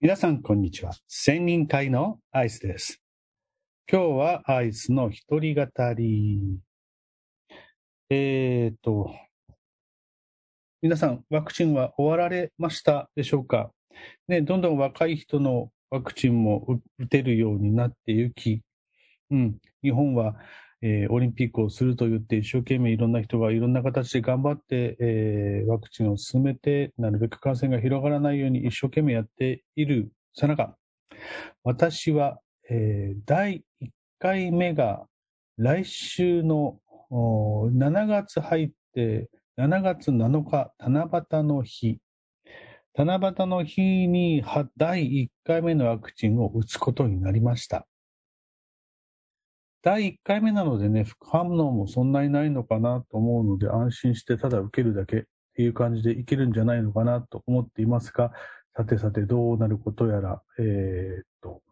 [0.00, 0.92] 皆さん、こんにちは。
[1.08, 3.02] 千人会のアイスです。
[3.90, 6.60] 今日はアイスの一人語り。
[8.08, 9.12] えーと、
[10.80, 13.72] 皆さん、ワクチンは終わられましたでしょうか？
[14.28, 18.62] ね、どんどん若い人のワクチンも打てるようになっていき、
[19.32, 20.36] うん、日本は、
[20.82, 30.76] えーオリンピックをすると言って一生懸命いろんな人がいろんな形で頑張って、えーワクチンを進めてなるべく感染が広がらないように一生懸命やっているさなか
[31.64, 32.38] 私は、
[32.70, 35.06] えー第1回目が
[35.56, 36.78] 来週の
[37.10, 41.98] 7月入って7月7日七夕の日
[42.94, 44.44] 七夕の日に
[44.76, 47.86] 第1回目のワクチンを打つことになりました。
[49.82, 55.22] 第1回目なのでね、副反応もそんなにないのかなと思うので、安心してただ受けるだけっ
[55.54, 58.32] ていう感じでいけるんじゃないのかなと思っていますが、
[58.76, 61.62] さてさてどうなることやら、えーっと、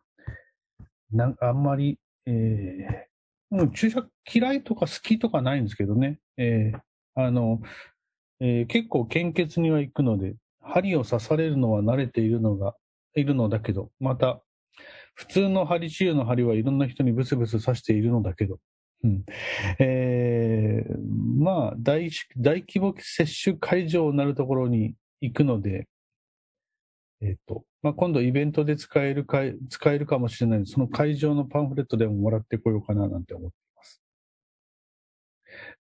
[1.13, 6.81] なんあんまり、えー、もう注射嫌いとか好きとかないんですけどね、えー
[7.19, 7.61] あの、
[8.41, 12.75] えー結構献血には行くので、針を刺されるのは慣れているのが、
[13.15, 14.43] いるのだけど、また、
[15.15, 18.59] 普通の針治療の針はいろんな人にブスブス刺しているのだけど、
[19.05, 19.25] うん。
[19.79, 20.97] えー
[21.39, 25.87] まあ大、大規模接種会場になるところに行くので、
[27.21, 34.03] えっ、と、まあ、今度イベントで使えるか、使えるかもしれないので、その会場のパンフレットでももらってこようかななんて思っています。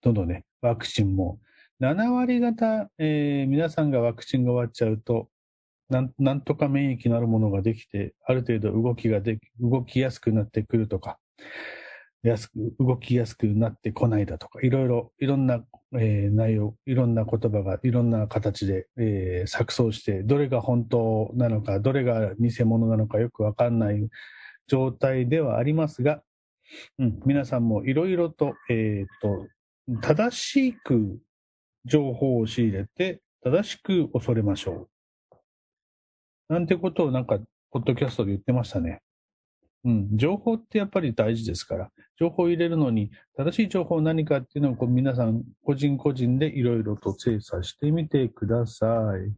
[0.02, 1.40] どんどんね、ワクチンも、
[1.80, 5.28] 7割方、えー皆さんがワクチンが終わっちゃうと、
[5.90, 11.18] なんとか免疫のあるものができて、ある程度動きができ、動きやすくなってくるとか、
[12.22, 15.62] やすく、動きやすくなってこないだとか、いろいろ、いろんな、
[15.94, 24.08] えー内容、いろんな言葉が、いろんな形で、えー錯綜して、どれが本当なのか、どれが偽物なのかよくわかんない
[24.66, 26.22] 状態ではありますが、
[26.98, 29.46] うん、皆さんもいろいろと、えーっと、
[30.00, 31.18] 正しく
[31.84, 34.93] 情報を仕入れて、正しく恐れましょう。
[36.54, 37.40] なんてことをなんか、
[37.72, 39.02] ポッドキャストで言ってましたね。
[39.84, 48.86] うん、情報ってやっぱり大事ですから、情報を入れるのに、正しい情報何かっていうのをこう皆さん、個人個人でいろいろと精査してみてくださ
[49.18, 49.34] い。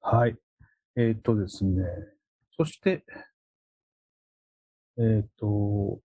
[0.00, 0.36] はい。
[0.94, 1.82] えーっとですね。
[2.56, 3.04] そして、
[4.98, 5.46] えーっと、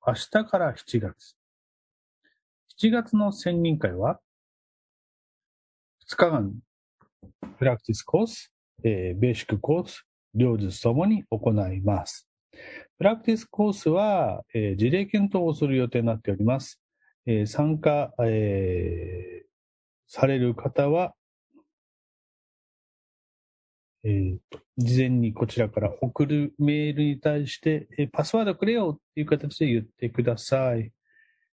[0.06, 1.36] 明日から7月。
[2.80, 4.20] 7月の専任会は、
[6.08, 6.54] 2日間、
[7.58, 10.07] プラクティスコース、えーベーシックコース、
[10.38, 12.30] 両日ともに行います。
[12.98, 16.82] プラクティスコースは、えー事例検討をする予定になっております。
[17.26, 19.48] えー参加、えー
[20.10, 21.14] される方は、
[24.04, 24.38] えー
[24.78, 30.92] 事前にこちらから送るメールに対して、えーパスワードくれよっていう形で言ってください。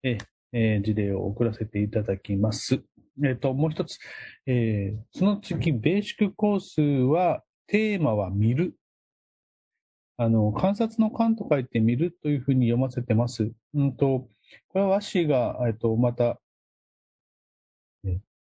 [0.05, 0.19] え
[0.53, 2.81] えー事例を送らせていただきます。
[3.25, 3.99] えっ、と、もう一つ、
[4.47, 8.75] えーその次、ベーシックコースは、テーマは見る。
[10.17, 13.53] あの、観察の観と書いて見るというふうに読ませてます。
[13.75, 14.29] うんと、
[14.69, 16.41] これは和紙が、えっと、また、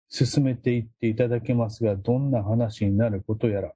[0.08, 3.72] 進めていっていただけますが、どんな話になることやら。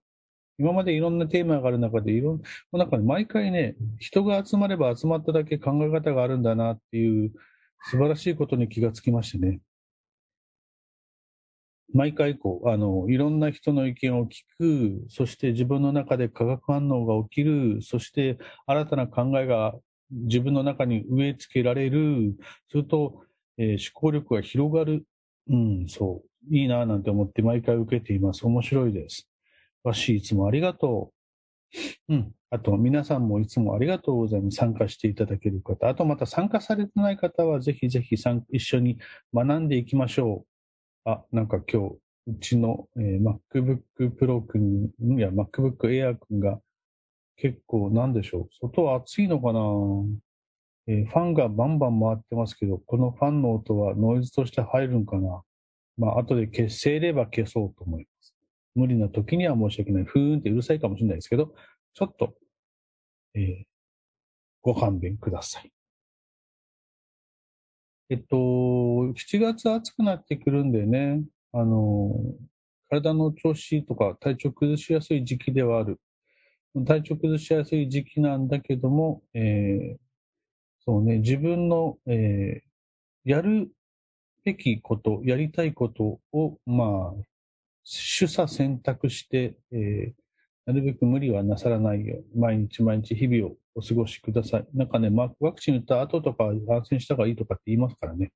[0.58, 2.42] 今までいろんなテーマがある中で、いろん
[2.72, 7.32] な中で毎回ね、人が集まれば集まっただけ考え方があるんだなっていう
[7.90, 9.60] 素晴らしいことに気がつきましてね。
[11.94, 19.74] 毎回こう、あの、いろんな人の意見を聞く、そして自分の中で化学反応が起きる、そして新たな考えが
[20.10, 22.34] 自分の中に植え付けられる、
[22.70, 23.24] すると、
[23.58, 25.04] えー思考力が広がる。
[25.48, 26.54] うん、そう。
[26.56, 28.44] いいなぁなんて思って毎回受けています。
[28.46, 29.28] 面白いです。
[29.84, 31.12] わし、いつもありがと
[32.08, 32.14] う。
[32.14, 32.32] うん。
[32.50, 34.56] あと、皆さんもいつもありがとうございます。
[34.56, 35.88] 参加していただける方。
[35.88, 38.98] あと、また参加されてない方は、ぜひぜひ一緒に
[39.34, 40.51] 学んでいきましょう。
[41.04, 41.96] あ、なんか今日、
[42.28, 43.82] うちの、えー MacBook
[44.16, 46.60] Pro 君、いや、MacBook Air 君が
[47.36, 48.48] 結構なんでしょう。
[48.60, 49.60] 外は暑いのかな、
[50.86, 55.42] えーファンがバンバン回ってますけど、このファンの音はノイズとして入るんかな？
[55.98, 58.34] まあ、後で消せれば消そうと思います。
[58.74, 60.04] 無理な時には申し訳ない。
[60.04, 61.52] ふーんってうるさいかもしれないですけど、
[61.94, 62.34] ちょっと、
[63.34, 63.64] えー
[64.64, 65.72] ご勘弁ください。
[68.12, 72.12] えっと、7月暑くなってくるんでね、あの、
[72.90, 75.98] 体の調子とか体調崩しやすい時期ではある。
[76.86, 79.96] 体調崩しやすい時期なんだけども、えー
[80.84, 82.72] そうね、自分の、えー
[83.24, 83.70] やる
[84.44, 87.24] べきこと、やりたいことを、まあ、
[88.20, 90.12] 取捨選択して、えー
[90.66, 94.66] なるべく無理はなさらないよう、毎日毎日日々をお過ごしください。
[94.74, 98.32] なんかね、ワクチン打った後とか感染した方がいいとかって言いますからね。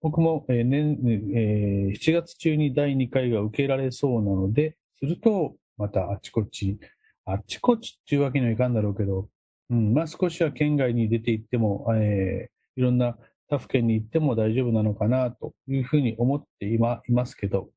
[0.00, 0.98] 僕も、えー年
[1.34, 6.78] えー7月中に第2回が受けられそうなので、すると、またあちこち、
[7.24, 9.28] あちこちっていうわけにはいかんだろうけど、
[9.70, 13.16] うん、まあ少しは県外に出て行っても、えーいろんな
[13.48, 17.68] 他府県に行っても大丈夫なのかなというふうに思って今いますけど、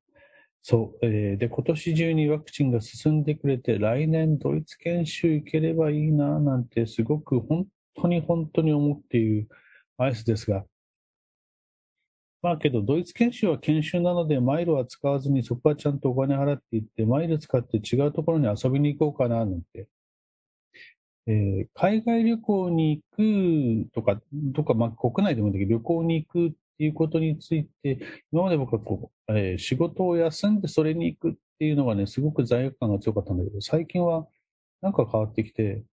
[0.63, 9.47] そう、えーで、今年中にワクチンが進んでくれて、来年ドイツ研修行ければいいな、なんてすごく本当に本当に思っている
[9.97, 10.65] アイスですが、
[12.43, 19.87] まあけど、ドイツ研修は研修なので、マイルは使わずに、そこはちゃんとお金払っていって、マイル使って違うところに遊びに行こうかな、なんて。
[21.27, 24.21] えー海外旅行に行くとか、
[24.55, 27.99] とか、まあ国内でもいいんだけど、旅行に行くっいうことについて、
[28.31, 34.27] 今まで僕はこう、えー仕事を休んでそれに行くっていうのがね、すごく罪悪感が強かったんだけど、最近は
[34.81, 35.83] なんか変わってきて、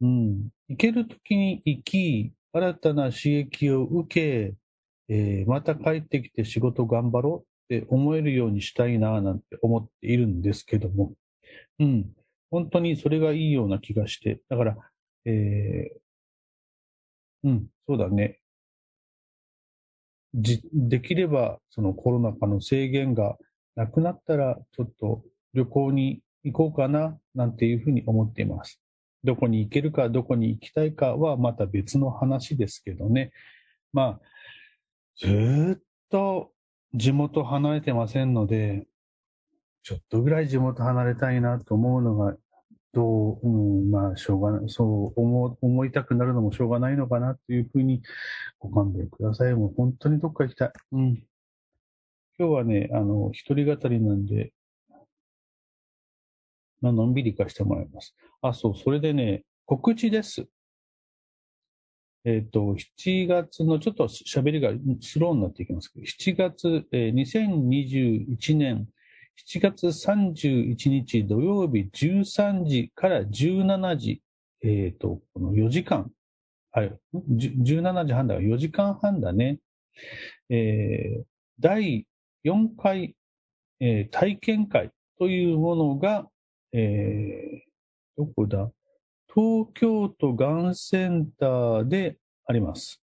[0.00, 4.08] うん、行ける時に行き、新たな刺激を受
[4.48, 4.54] け、
[5.08, 11.12] えーまた帰ってきて仕事頑張ろうって思えるようにしたいななんて思っているんですけども、
[11.78, 12.06] うん、
[12.50, 14.76] 本当にそれがいいような気がして、だから、
[15.24, 16.06] えー
[17.44, 18.40] うん、そうだね。
[20.36, 23.36] できれば、そのコロナ禍の制限が
[23.74, 25.22] なくなったら、ちょっと
[25.54, 28.80] 旅行に行こうかな、なんていうふうに思っています。
[29.24, 33.32] どこに行けるか、どこに行きたいかはまた別の話ですけどね。
[33.92, 34.20] まあ、
[35.16, 36.52] ずっと
[36.94, 38.86] 地元離れてませんので、
[39.82, 42.36] ちょっとぐらい地元離れたいなと思うのが、
[42.96, 48.00] どう、うん、まあ、しょうがない、そう思思いたくなるのもしょうがないのかなというふうに
[48.58, 49.54] ご勘弁ください。
[49.54, 50.72] もう本当にどっか行きたい。
[50.92, 51.22] うん。
[52.38, 54.54] 今日はね、あの、一人語りなんで、
[56.80, 58.16] まあのんびり行かしてもらいます。
[58.40, 60.46] あ、そう、それでね、告知です。
[62.24, 64.70] えっ、と、7月の、ちょっと喋りが
[65.02, 68.88] スローになっていきますけど、7月、えー2021年
[69.44, 74.22] 7月31日土曜日13時から17時、
[74.62, 76.10] えっ、と、この4時間、
[76.72, 79.58] はい、17時半だから4時間半だね。
[80.48, 81.24] えー
[81.58, 82.06] 第
[82.44, 83.16] 4回、
[83.80, 86.28] えー体験会というものが、
[86.72, 87.66] えー
[88.16, 88.70] どこだ？
[89.32, 93.02] 東京都がんセンターであります。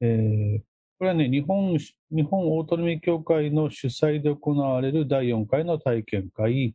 [0.00, 0.62] えー
[0.98, 1.76] これはね、日本、
[2.14, 6.74] 日本オートノミー協会の主催で行われる第4回の体験会。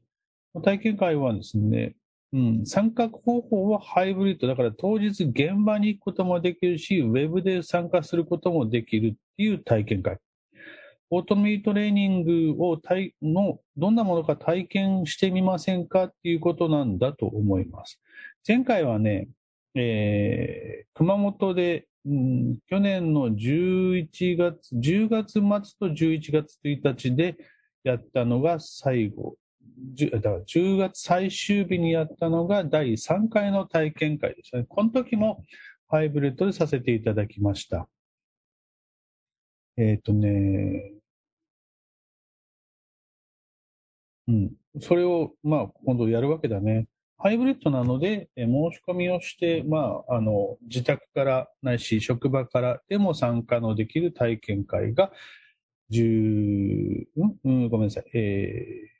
[0.63, 1.95] 体験会はですね、
[2.33, 4.47] うん、参加方法はハイブリッド。
[4.47, 10.17] だから当日現場に行くこともできるし、ウェブで参加することもできるっていう体験会。
[11.11, 12.23] オートミートレーニン
[12.55, 18.01] グを体のどんなものか体験してみませんかっていうことなんだと思います。
[18.45, 19.27] 前回はね、
[19.75, 27.35] えー熊本で、うん去年の11月、10月末と11月1日で
[27.83, 29.35] やったのが最後。
[30.11, 34.65] だから10月最終日にやったのが第3回の体験会でしたね。
[34.69, 35.43] この時も
[35.89, 37.89] ハイブリッドでさせていただきました。
[39.75, 40.93] えっ、とね、
[44.27, 44.51] うん。
[44.81, 46.87] それを、まあ、今度やるわけだね。
[47.19, 55.11] ハイブリッドなので、申し込みをして、まあ、あの、自宅からないし、職場からでも参加のできる体験会が、
[55.91, 57.05] 10、
[57.43, 58.05] うん、ごめんなさい。
[58.13, 58.97] えー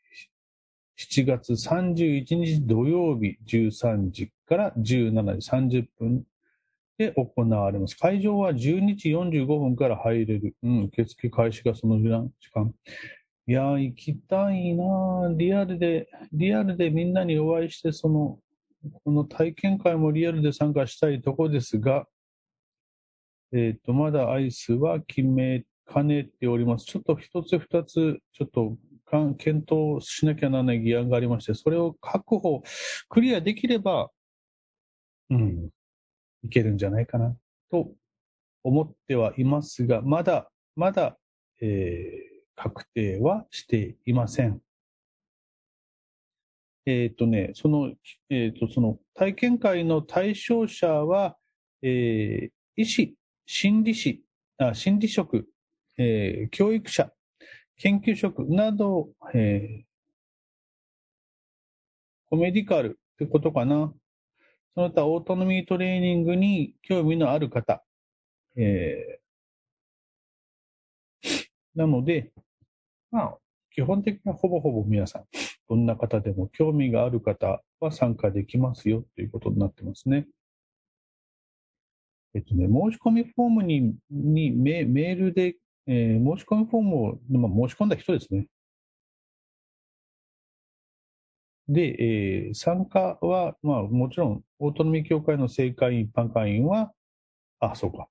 [0.97, 5.38] 7月31日土曜日13時から17
[5.69, 6.24] 時30分
[6.97, 7.95] で行われます。
[7.95, 10.55] 会場は12時45分から入れる。
[10.63, 12.09] うん、受付開始がその時
[12.51, 12.74] 間。
[13.50, 18.39] いやー、行きたいなーリアルで、リアルでみんなにお会いして、その、
[19.06, 22.06] この体験会もリアルで参加したいとこですが、
[23.54, 26.86] えっ、と、まだアイスは決めかねております。
[26.86, 32.62] ちょっと一つ二つ、ちょっとかん検討しなきゃならない議案がありまして、それを確保、
[33.08, 34.10] クリアできれば、
[35.30, 35.70] うん、
[36.44, 37.34] いけるんじゃないかな、
[37.72, 37.94] と
[38.66, 41.18] 思ってはいますが、まだ、まだ、
[41.62, 44.60] えー確定はしていません。
[46.88, 47.94] えっ、とね、その、
[48.30, 51.38] えっ、と、その体験会の対象者は、
[51.82, 53.16] えー医師、
[53.48, 54.24] 心理師、
[54.60, 55.48] あ心理職、
[55.98, 57.12] えー教育者、
[57.78, 59.88] 研究職など、えー
[62.30, 63.94] コメディカルってことかな。
[64.76, 67.84] その他オートノミートレーニングに興味のある方、
[68.56, 69.28] えー
[71.76, 72.32] なので、
[73.17, 73.38] まあ、
[73.71, 75.24] 基本的にはほぼほぼ皆さん。
[75.67, 80.27] どんな方でも興味がある方は参加できますよということになってますね。
[82.36, 85.55] えっとね、申し込みフォームににメメールで、
[85.88, 88.45] えー、申し込みフォームを、まあ、申し込んだ人ですね。
[91.67, 96.93] で、えー、参加は、まあ、もちろん、オートノミー協会の正会員、一般会員は、
[97.59, 98.07] あ、そうか。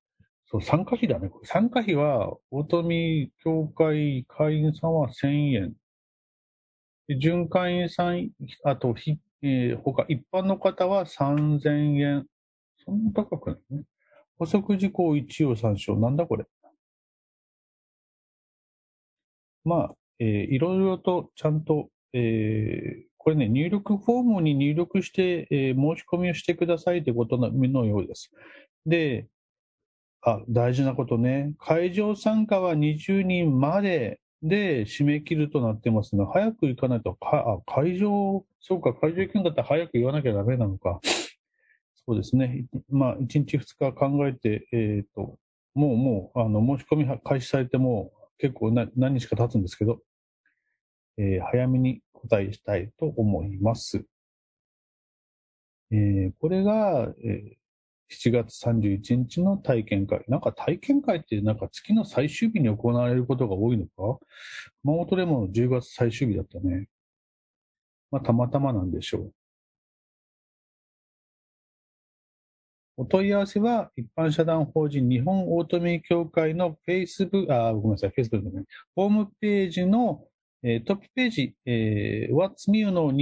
[0.46, 1.30] そう、参加費だね。
[1.44, 5.74] 参加費は、オートノミー協会会員さんは1000円。
[7.18, 8.30] 準会員さん、
[8.64, 12.26] あと、ひえー、他、一般の方は3000円。
[12.84, 13.84] そんな高くないね。
[14.38, 15.96] 補足事項一応参照。
[15.96, 16.44] なんだこれ。
[19.64, 28.30] まあ、えー、いろいろとちゃんと、えー、これね、入力フォームに入力して、えー、申し込みをしてくださいということのようです。
[28.86, 29.26] で、
[30.26, 31.54] あ、大事なことね。
[31.56, 41.00] 会場参加は20人までで締め切るとなってますので、早く行かないと、かあ会場、そうか、会場行くんだったら早く言わなきゃダメなのか。
[42.04, 42.66] そうですね。
[42.90, 45.38] まあ、1日2日考えて、えっ、ー、と、
[45.74, 50.00] もうもう、あの、申し込み開始されても結構な何日か経つんですけど、
[51.18, 54.04] えー、早めに答えしたいと思います。
[55.92, 57.56] えー、これが、え
[58.10, 60.24] 7月31日の体験会。
[60.28, 64.20] なんか体験会ってなんか月の最終日に行われることが多いのか？
[64.82, 66.88] 熊本でも10月最終日だったね。
[68.10, 69.32] まあ、たまたまなんでしょう。
[72.98, 80.24] お問い合わせは、一般社団法人日本オートメイ協会のフェイスブック、あ、ごめんなさい、フェイスブックね、ホームページの、
[80.62, 83.12] えー、トップページ、えー、What's New の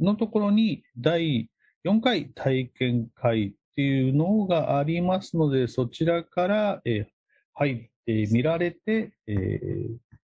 [0.00, 1.50] のところに第
[1.84, 7.06] 4回体験会っていうのがありますので、そちらから、えー、
[7.54, 9.96] 入ってみられて、えー、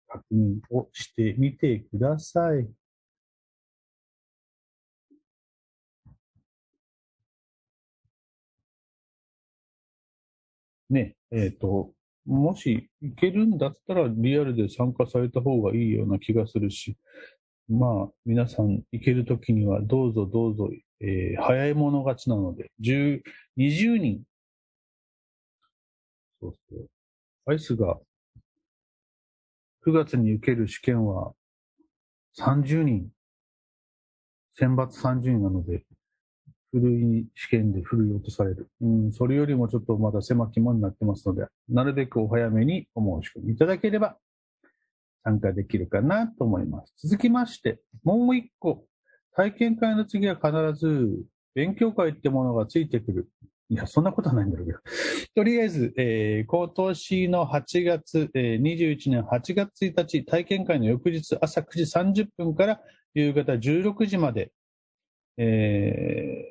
[0.07, 2.67] 確認をしてみてください。
[10.91, 11.91] ね、えっ、ー、と、
[12.25, 16.95] もし行けるんだったらリアルで参加された方がいいような気がするし、
[17.69, 23.21] まあ、皆さん行けるときにはどうぞどうぞ、えー、早い者勝ちなので、10、
[23.57, 24.23] 20人。
[26.41, 26.89] そうそう。
[27.45, 27.97] アイスが
[29.85, 31.33] 9月に受ける試験は
[32.37, 33.09] 30人。
[34.55, 35.83] 選抜30人なので、
[36.71, 38.69] 古い試験で古い落とされる。
[38.81, 44.17] うん、それよりもちょっとまだ狭き門になってますので、なるべくお早めにお申し込みいただければ
[45.23, 47.07] 参加できるかなと思います。
[47.07, 48.85] 続きまして、もう一個、
[49.35, 51.23] 体験会の次は必ず
[51.55, 53.29] 勉強会ってものがついてくる。
[53.69, 54.79] いや、そんなことはないんだろうけど。
[55.35, 62.81] とりあえず、えー、今年の8月、えー、21年8月1日、体験会の翌日朝9時30分から
[63.13, 64.51] 夕方16時まで、
[65.37, 66.45] え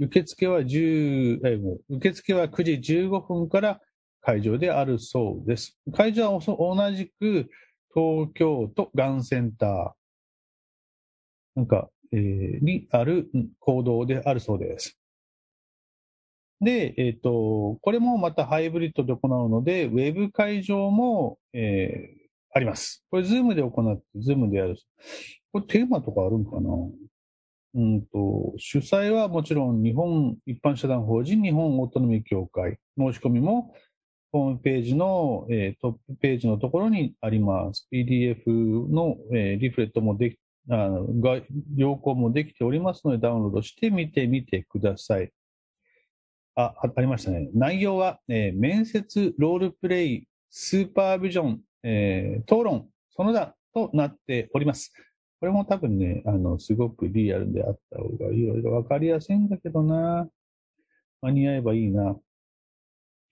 [0.00, 1.58] ー、受付は10、え
[1.88, 3.80] 受付は9時15分から
[4.22, 5.78] 会場であるそうです。
[5.92, 7.50] 会場は同じく
[7.94, 9.90] 東京都がんセンター
[11.54, 14.98] なんか、えー、にある行動であるそうです。
[16.60, 22.22] で、えっ、ー、と、これもまたハイブリッドで行うので、ウェブ会場も、えー、
[22.54, 23.04] あります。
[23.10, 24.76] これ、ズームで行って、ズームでやる。
[25.52, 26.70] これ、テーマとかあるんかな？
[27.74, 32.78] うんと、主催はもちろん日本一般社団法人日本オートノミ協会。
[32.96, 33.74] 申し込みも
[34.32, 37.86] ホームページの、えー、トップページのところにあります。
[37.92, 40.38] PDF の、えー、リフレットもでき、
[40.70, 41.40] あの、が、
[41.76, 45.30] 要項もできておりますのでダウンロードして見てみてください。
[46.54, 47.50] あ、ありましたね。
[47.52, 54.92] 内容は、えー、面接、ロールプレイ、スーパービジョン、えー、討論、その他となっております。
[55.40, 60.26] これも多分ね、あの、すごくリアルであった方がいろいろわかりやすいんだけどな。
[61.20, 62.16] 間に合えばいいな。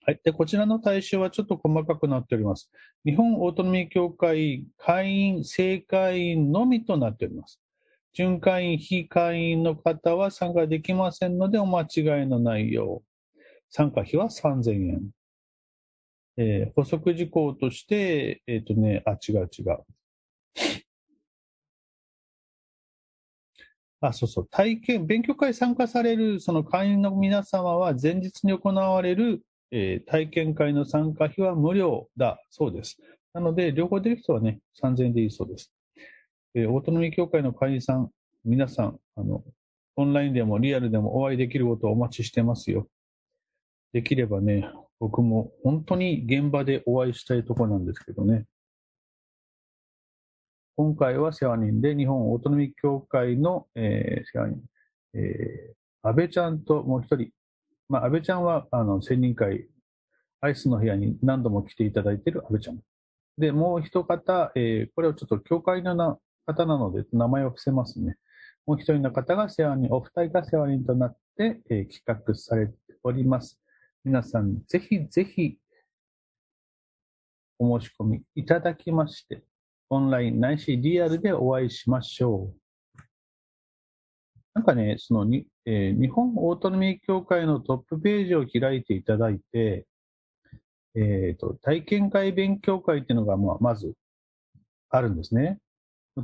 [0.03, 0.19] はい。
[0.23, 2.71] で、こちらの対象はちょっと細かくなっております。
[3.05, 7.61] 日本オートミー協会会員、正会員のみとなっております。
[8.13, 13.39] 準会員、非会員の方は参加できませんのでお間違いのないよう。
[13.69, 15.09] 参加費は3000円。
[16.37, 19.85] えー、補足事項として、えっ、ー、とね、あ、違う違う。
[24.01, 24.47] あ、そうそう。
[24.49, 32.97] 体験、勉強会参加される、その会員の皆様は前日に行われる、えー、体験会の参加費は無料だそうです。
[33.33, 35.73] なので、両方出る人はね、3000円でいいそうです。
[36.53, 38.09] えー、オートノミー協会の会員さん、
[38.43, 39.43] 皆さん、あの、
[39.95, 42.87] オンラインでもリアルでもお会いできることをお待ちしてますよ。
[43.93, 48.45] できればね、僕も本当に現場でお会いしたいところなんですけどね。
[50.77, 54.61] 今回は世話人で日本オートノミー協会の、えー、世話人、
[55.13, 57.29] えー、安倍ちゃんともう一人、
[57.91, 59.67] まあ、安倍ちゃんはあの専任会、
[60.39, 62.79] アイスの部屋に何度も来ていただいている安倍ちゃん。
[63.37, 68.15] で、もう一方、えー、これはちょっと協会のな方なので名前を伏せますね。
[68.65, 73.59] もう一人の方が世話人、お二人が世話人となって、えー、企画されております。
[74.05, 75.57] 皆さん、ぜひぜひ、
[77.59, 79.43] お申し込みいただきまして、
[79.89, 82.53] オンラインないしリアルでお会いしましょ
[82.97, 83.01] う。
[84.53, 89.85] なんかね、そのに、えー、日本オートノミー協会のトップページを開いていただいて、
[90.95, 93.93] え、ー、と、体験会勉強会っていうのが、まあ、まず
[94.89, 95.59] あるんですね。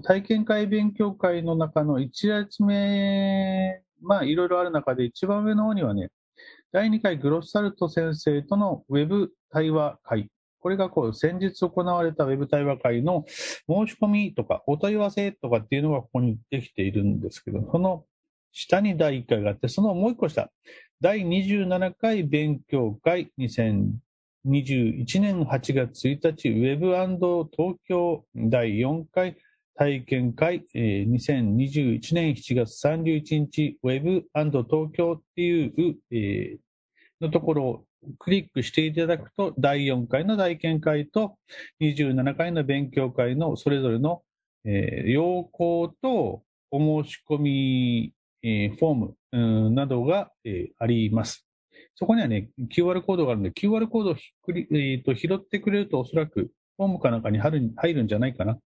[0.04, 6.10] 体験会勉強会の中の1列目、まあ、いろいろある中で一番上の方にはね、
[6.74, 10.30] 第2回グロッサルト先生とのウェブ対話会。
[10.60, 18.04] これがこう、先日行われたウェブ対話会の申し込みとかお問い合わせとかっていうのがここにできているんですけど、その
[18.60, 20.50] 下に第1回があって、そのもう一個下、
[21.00, 23.32] 第27回勉強会。
[23.38, 24.02] 2021
[25.22, 26.88] 年8月1日、ウェブ
[27.56, 29.38] 東京第4回。
[29.78, 36.58] 体験会、えー、2021年7月31日、ウェブ東京っていう、えー、
[37.22, 37.86] のところを
[38.18, 41.38] クリックしていただくと、第4回の体験会と
[41.80, 44.24] 27回の勉強会のそれぞれの、
[44.66, 48.14] えー、要項とお申し込み、
[48.44, 49.38] えー、フォーム、う
[49.70, 51.46] ん、などが、えー、あります。
[51.96, 58.60] そこにはね、QR コードがあるので、QR コードをひっくり、えーと、拾ってくれるとおそらくフォームかなんかに入る入るんじゃないかな。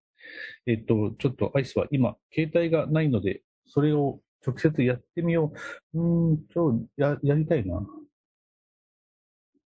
[0.65, 5.53] えっと、ちょっとアイスは今、携帯がないので、それを直接やってみよ
[5.93, 6.01] う。
[6.01, 7.81] うん、ちょ、や、やりたいな。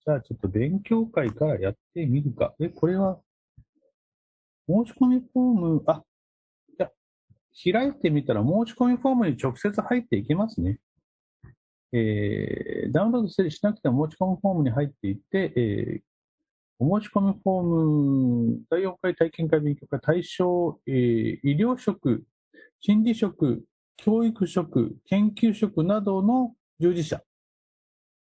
[0.06, 2.54] じゃあちょっと勉強会からやってみるか。
[2.60, 3.20] え、これは、
[4.68, 6.04] 申し込みフォーム、あ、
[7.63, 10.80] 開いてみたら申し込みフォームに直接入っていけますね。
[11.94, 16.02] えー、ダウンロードしなくても申し込みフォームに入っていって、えー、
[16.80, 22.26] お申し込みフォーム、第4回体験会勉強会対象、えー、医療職、
[22.82, 23.63] 心理職、
[23.96, 27.22] 教育職、研究職などの従事者、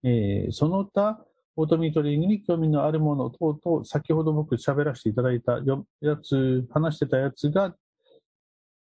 [0.05, 1.25] えー、その他、
[1.57, 5.59] オートミートリングに興味のあるもの等々、先ほど僕喋らせていただいた
[6.01, 7.75] やつ、話してたやつが、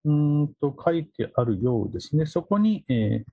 [0.07, 2.27] うんと書いてあるようですね。
[2.27, 3.31] そこに、えー、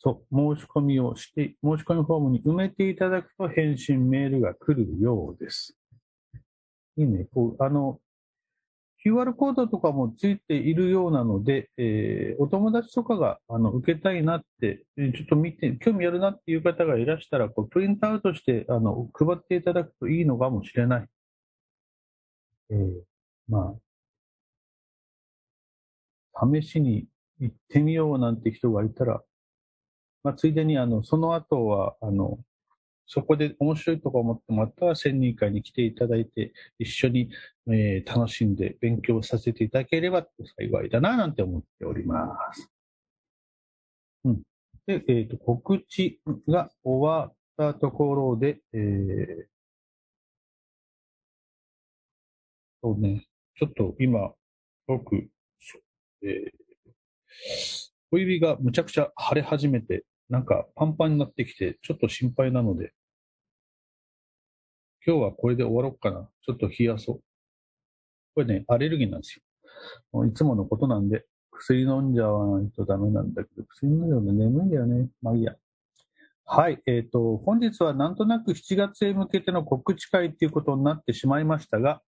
[0.00, 5.76] そう、申し込みをして、申し込みフォームに埋めていただくと返信メールが来るようです。
[6.96, 7.26] いいね。
[7.32, 8.00] こう、あの、
[9.06, 21.06] QR コードとかもついているようなので、えー、お友達とかがあの受けたいなって、ちょっと見て、興味あるなっていう方がいらしたら、こうプリントアウトしてあの配っていただくといいのかもしれない。
[22.70, 23.02] えー、
[23.48, 23.87] まあ、
[26.40, 27.06] 試しに
[27.40, 29.22] 行ってみようなんて人がいたら、
[30.22, 32.38] まあ、ついでに、あの、その後は、あの、
[33.06, 37.30] そこで面白いとか思ってもらったら、専任会に来ていただいて、一緒に、
[37.68, 40.26] えー、楽しんで勉強させていただければ
[40.58, 42.70] 幸いだな、なんて思っております。
[44.24, 44.42] うん。
[44.86, 49.46] で、えっ、ー、と、告知が終わったところで、えー、
[52.82, 54.34] そうね、ちょっと今、
[54.86, 55.28] 僕、
[56.22, 56.50] えー、
[58.10, 62.92] 小指がむちゃくちゃ腫れ始めて、なんかパンパンになってきて、ちょっと心配なので、
[65.06, 66.28] 今日はこれで終わろうかな。
[66.44, 67.20] ちょっと冷やそう。
[68.34, 69.40] これね、アレルギーなんです
[70.12, 70.24] よ。
[70.26, 75.08] いつものことなんで、薬飲んじゃわないとダメなんだけど、薬飲んじゃうと眠いんだよね。
[75.22, 75.56] まあいいや。
[76.44, 76.80] はい。
[76.86, 82.00] えっ、ー、と、本日はなんとなく7月へ向けての告知会っていうことになってしまいましたが、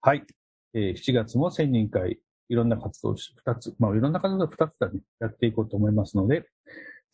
[0.00, 0.24] はい。
[0.72, 6.46] えー、7月も1000人会いろんな活動を2つ、まあ、いろんな活動を2つだね、やっていこうと思いますので、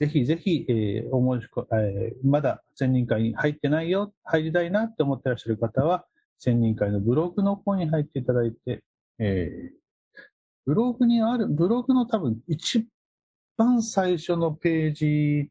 [0.01, 6.07] ぜひぜひ、えー、お申し込えー、まだ専任会に入ってないよ、入りたいなって思ってらっしゃる方は、
[6.39, 8.83] 専任会のブログの方に入っていただいて、
[9.19, 9.81] えー、
[10.65, 12.87] ブログにある、ブログの多分一
[13.59, 15.51] 番最初のページ、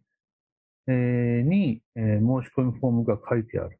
[0.87, 3.79] えー、に、えー、申し込みフォームが書いてある。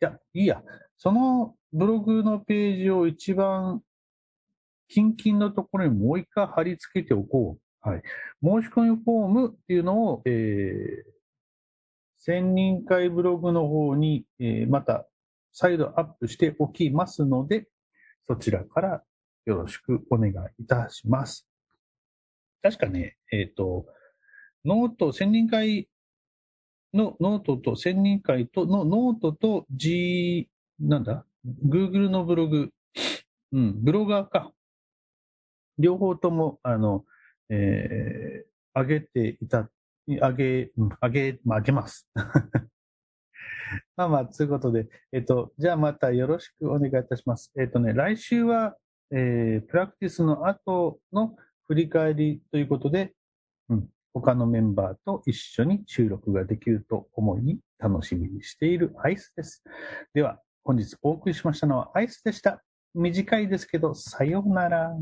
[0.00, 0.62] いや、いいや。
[0.96, 3.82] そのブログのページを一番
[4.88, 7.88] キンキンのところにもう一回貼り付けておこう。
[7.88, 8.02] はい。
[8.42, 11.10] 申し込みフォームっていうのを、えー、
[12.18, 15.06] せんにん会ブログの方に、えー、また
[15.52, 17.68] 再度アップしておきますので、
[18.26, 19.02] そちらから
[19.46, 21.46] よろしくお願いいたします。
[22.62, 23.86] 確かね、えっ、ー、と、
[24.64, 25.88] ノート、せんにん会
[26.92, 30.48] のノートと、せんにん会とのノートと G、
[30.80, 31.24] なんだ
[31.64, 32.70] ?Google のブログ
[33.52, 34.52] うん、ブロガーか。
[35.78, 37.04] 両方とも、あの、
[37.50, 39.70] えー、上げていた、
[40.06, 42.08] 上げ、上げ、まあ、上げます。
[43.96, 47.52] まあまあ、ということで、えっと、じゃあまたよろしくお願いいたします。
[47.58, 48.76] えっとね、来週は、
[49.10, 51.36] えー、プラクティスの後の
[51.66, 53.14] 振り返りということで、
[53.68, 59.62] うん、他のメンバーと一緒に収録ができると思い、楽しみにしているアイスです。
[60.14, 62.62] では、本日お送りしましたのはアイスでした。
[62.94, 64.96] 短いですけど、さようなら。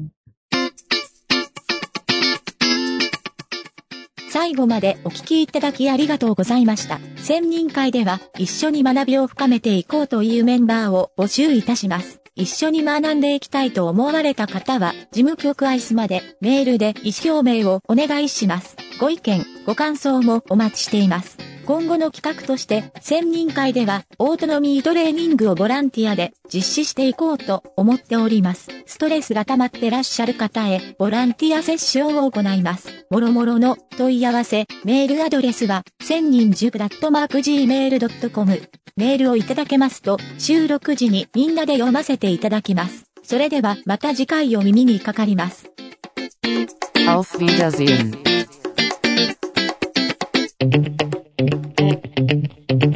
[4.47, 7.01] 最後までお聞きいただきありがとうございました。
[7.17, 12.21] 専任会では一緒に学びを深めていこうというメンバーを募集いたします。
[12.37, 18.77] 一緒に学んでいきたいと思われた方は、事務局アイスまでメールで意思表明をお願いします。
[19.01, 21.46] ご意見、ご感想もお待ちしています。
[21.67, 28.69] 今後の企画として、専任会では、オートノミートレーニングをボランティアで実施していこうと思っております。
[28.87, 33.07] ストレスが溜まってらっしゃる方へ、ボランティアセッションを行います。
[33.11, 38.63] もろもろの問い合わせ、メールアドレスは、千人塾ダットマーク gmail.com。
[38.97, 43.07] メールをいただけますと、収録時にみんなで読ませていただきます。
[43.25, 45.69] それではまた次回お耳にかかります。
[47.09, 48.17] Auf Wiedersehen.
[52.17, 52.96] Thank you.